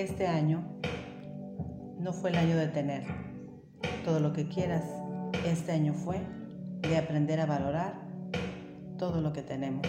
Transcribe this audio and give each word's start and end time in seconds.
Este 0.00 0.26
año 0.26 0.64
no 1.98 2.14
fue 2.14 2.30
el 2.30 2.36
año 2.36 2.56
de 2.56 2.68
tener 2.68 3.02
todo 4.02 4.18
lo 4.18 4.32
que 4.32 4.48
quieras. 4.48 4.82
Este 5.44 5.72
año 5.72 5.92
fue 5.92 6.22
de 6.80 6.96
aprender 6.96 7.38
a 7.38 7.44
valorar 7.44 8.00
todo 8.96 9.20
lo 9.20 9.34
que 9.34 9.42
tenemos. 9.42 9.86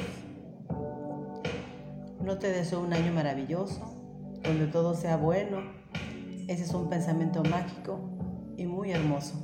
No 2.21 2.37
te 2.39 2.51
deseo 2.51 2.81
un 2.81 2.91
año 2.91 3.13
maravilloso, 3.13 3.79
donde 4.43 4.67
todo 4.67 4.95
sea 4.95 5.15
bueno. 5.15 5.61
Ese 6.49 6.63
es 6.63 6.73
un 6.73 6.89
pensamiento 6.89 7.41
mágico 7.43 8.01
y 8.57 8.65
muy 8.65 8.91
hermoso, 8.91 9.41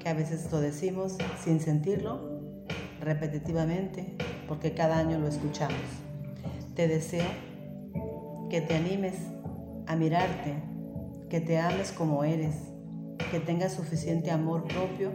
que 0.00 0.08
a 0.08 0.14
veces 0.14 0.50
lo 0.50 0.62
decimos 0.62 1.18
sin 1.44 1.60
sentirlo, 1.60 2.40
repetitivamente, 3.02 4.16
porque 4.48 4.72
cada 4.72 4.96
año 4.96 5.18
lo 5.18 5.28
escuchamos. 5.28 5.76
Te 6.74 6.88
deseo 6.88 7.26
que 8.50 8.60
te 8.60 8.74
animes 8.74 9.16
a 9.86 9.96
mirarte, 9.96 10.62
que 11.28 11.40
te 11.40 11.58
ames 11.58 11.92
como 11.92 12.24
eres, 12.24 12.56
que 13.30 13.40
tengas 13.40 13.72
suficiente 13.72 14.30
amor 14.30 14.68
propio 14.68 15.12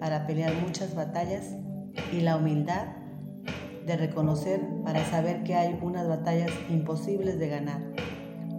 para 0.00 0.26
pelear 0.26 0.54
muchas 0.54 0.94
batallas 0.94 1.54
y 2.12 2.20
la 2.20 2.36
humildad 2.36 2.88
de 3.86 3.96
reconocer 3.96 4.60
para 4.84 5.04
saber 5.04 5.44
que 5.44 5.54
hay 5.54 5.78
unas 5.82 6.08
batallas 6.08 6.50
imposibles 6.68 7.38
de 7.38 7.48
ganar, 7.48 7.80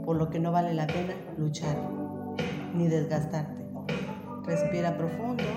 por 0.05 0.17
lo 0.17 0.29
que 0.29 0.39
no 0.39 0.51
vale 0.51 0.73
la 0.73 0.87
pena 0.87 1.15
luchar 1.37 1.75
ni 2.73 2.87
desgastarte. 2.87 3.65
Respira 4.45 4.95
profundo. 4.95 5.49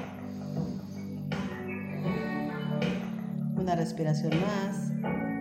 Una 3.57 3.75
respiración 3.75 4.33
más. 4.41 5.38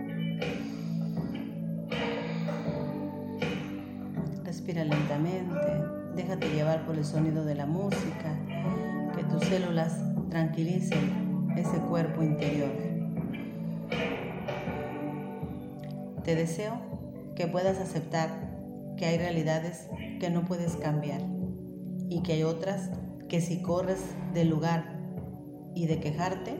Lentamente, 4.84 5.82
déjate 6.14 6.48
llevar 6.50 6.86
por 6.86 6.96
el 6.96 7.04
sonido 7.04 7.44
de 7.44 7.56
la 7.56 7.66
música, 7.66 8.38
que 9.16 9.24
tus 9.24 9.42
células 9.44 10.00
tranquilicen 10.30 11.48
ese 11.56 11.78
cuerpo 11.78 12.22
interior. 12.22 12.70
Te 16.22 16.36
deseo 16.36 16.74
que 17.34 17.48
puedas 17.48 17.80
aceptar 17.80 18.28
que 18.96 19.06
hay 19.06 19.18
realidades 19.18 19.88
que 20.20 20.30
no 20.30 20.44
puedes 20.44 20.76
cambiar 20.76 21.22
y 22.08 22.22
que 22.22 22.34
hay 22.34 22.44
otras 22.44 22.90
que 23.28 23.40
si 23.40 23.60
corres 23.60 24.00
del 24.32 24.48
lugar 24.48 24.96
y 25.74 25.86
de 25.86 25.98
quejarte, 25.98 26.54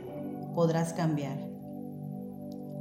podrás 0.56 0.92
cambiar. 0.92 1.38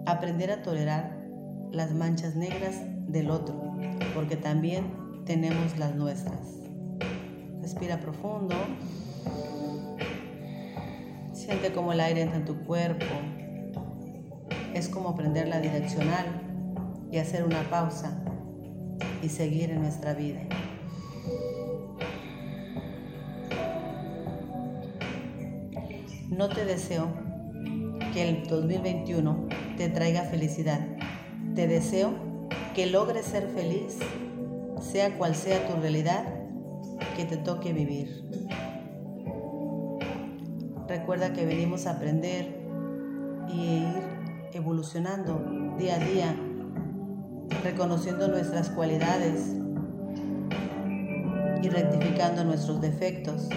Aprender 0.07 0.49
a 0.49 0.63
tolerar 0.63 1.27
las 1.71 1.93
manchas 1.93 2.35
negras 2.35 2.81
del 3.07 3.29
otro, 3.29 3.77
porque 4.15 4.35
también 4.35 5.06
tenemos 5.27 5.77
las 5.77 5.93
nuestras. 5.93 6.39
Respira 7.61 7.99
profundo. 7.99 8.55
Siente 11.33 11.73
como 11.73 11.91
el 11.91 11.99
aire 11.99 12.21
entra 12.21 12.37
en 12.37 12.45
tu 12.45 12.55
cuerpo. 12.63 13.05
Es 14.73 14.87
como 14.87 15.15
prender 15.15 15.49
la 15.49 15.59
direccional 15.59 16.25
y 17.11 17.17
hacer 17.17 17.43
una 17.43 17.61
pausa 17.69 18.23
y 19.21 19.27
seguir 19.27 19.71
en 19.71 19.81
nuestra 19.81 20.13
vida. 20.13 20.39
No 26.29 26.47
te 26.47 26.63
deseo 26.63 27.07
que 28.13 28.29
el 28.29 28.47
2021 28.47 29.47
te 29.75 29.89
traiga 29.89 30.21
felicidad. 30.21 30.79
Te 31.53 31.67
deseo 31.67 32.13
que 32.73 32.85
logres 32.85 33.25
ser 33.25 33.47
feliz 33.49 33.97
sea 34.91 35.17
cual 35.17 35.35
sea 35.35 35.67
tu 35.67 35.79
realidad 35.81 36.23
que 37.15 37.25
te 37.25 37.37
toque 37.37 37.73
vivir. 37.73 38.23
Recuerda 40.87 41.33
que 41.33 41.45
venimos 41.45 41.85
a 41.85 41.91
aprender 41.91 42.57
y 43.49 43.79
ir 43.79 44.07
evolucionando 44.53 45.75
día 45.77 45.95
a 45.95 45.99
día, 45.99 46.35
reconociendo 47.63 48.29
nuestras 48.29 48.69
cualidades 48.69 49.55
y 51.61 51.69
rectificando 51.69 52.45
nuestros 52.45 52.79
defectos 52.79 53.49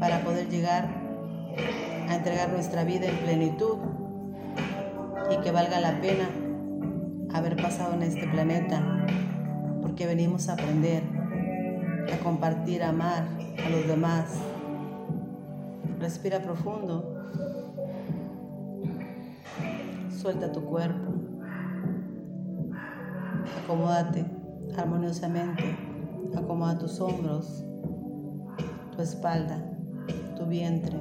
para 0.00 0.20
poder 0.24 0.48
llegar 0.48 0.88
a 2.08 2.16
entregar 2.16 2.50
nuestra 2.50 2.84
vida 2.84 3.06
en 3.06 3.16
plenitud 3.18 3.78
y 5.30 5.40
que 5.42 5.52
valga 5.52 5.80
la 5.80 6.00
pena 6.00 6.28
haber 7.32 7.56
pasado 7.56 7.94
en 7.94 8.02
este 8.02 8.26
planeta 8.26 8.82
porque 9.94 10.08
venimos 10.08 10.48
a 10.48 10.54
aprender, 10.54 11.04
a 12.12 12.18
compartir, 12.24 12.82
a 12.82 12.88
amar 12.88 13.28
a 13.64 13.70
los 13.70 13.86
demás. 13.86 14.24
Respira 16.00 16.42
profundo. 16.42 17.14
Suelta 20.10 20.50
tu 20.50 20.64
cuerpo. 20.64 21.12
Acomódate 23.62 24.26
armoniosamente. 24.76 25.62
Acomoda 26.36 26.76
tus 26.76 27.00
hombros, 27.00 27.64
tu 28.96 29.00
espalda, 29.00 29.62
tu 30.36 30.44
vientre. 30.46 30.98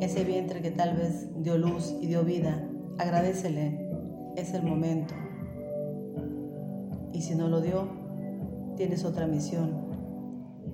Ese 0.00 0.22
vientre 0.22 0.62
que 0.62 0.70
tal 0.70 0.96
vez 0.96 1.26
dio 1.42 1.58
luz 1.58 1.96
y 2.00 2.06
dio 2.06 2.22
vida. 2.22 2.62
Agradecele. 3.00 3.90
Es 4.36 4.54
el 4.54 4.62
momento. 4.62 5.14
Y 7.12 7.22
si 7.22 7.34
no 7.34 7.48
lo 7.48 7.60
dio, 7.60 7.88
tienes 8.76 9.04
otra 9.04 9.26
misión 9.26 9.92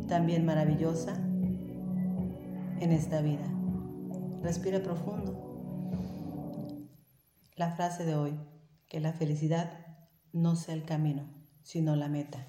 también 0.08 0.44
maravillosa 0.44 1.14
en 2.80 2.92
esta 2.92 3.20
vida. 3.20 3.44
Respira 4.42 4.82
profundo. 4.82 5.44
La 7.56 7.72
frase 7.72 8.04
de 8.04 8.14
hoy, 8.14 8.38
que 8.88 9.00
la 9.00 9.12
felicidad 9.12 9.70
no 10.32 10.56
sea 10.56 10.74
el 10.74 10.84
camino, 10.84 11.24
sino 11.62 11.96
la 11.96 12.08
meta. 12.08 12.46